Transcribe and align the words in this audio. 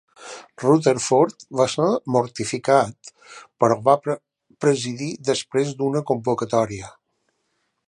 Rutherford 0.61 1.43
va 1.59 1.67
ser 1.73 1.89
mortificat, 2.15 3.13
però 3.65 3.77
va 3.89 3.95
presidir 4.65 5.13
després 5.31 5.77
d'una 5.83 6.05
convocatòria. 6.13 6.91